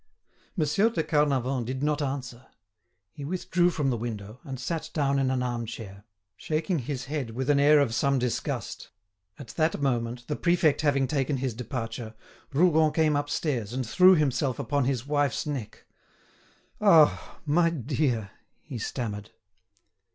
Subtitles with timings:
[0.57, 2.47] Monsieur de Carnavant did not answer.
[3.11, 7.29] He withdrew from the window, and sat down in an arm chair, shaking his head
[7.35, 8.89] with an air of some disgust.
[9.37, 12.15] At that moment, the prefect having taken his departure,
[12.51, 15.85] Rougon came upstairs and threw himself upon his wife's neck.
[16.81, 17.37] "Ah!
[17.45, 19.29] my dear!" he stammered.